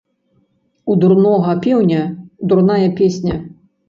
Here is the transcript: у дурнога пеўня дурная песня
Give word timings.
у 0.93 0.95
дурнога 1.03 1.53
пеўня 1.65 2.01
дурная 2.55 2.81
песня 3.01 3.37